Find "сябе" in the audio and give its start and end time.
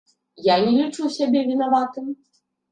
1.17-1.45